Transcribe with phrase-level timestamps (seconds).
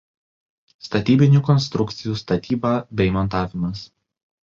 [0.87, 3.89] Statybinių konstrukcijų statybą bei montavimas.